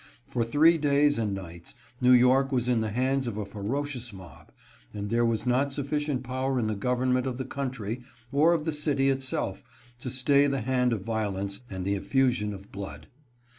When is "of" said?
3.27-3.37, 7.27-7.37, 10.91-11.03, 12.51-12.71